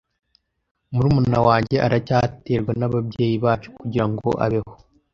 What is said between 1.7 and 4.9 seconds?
aracyaterwa nababyeyi bacu kugirango abeho.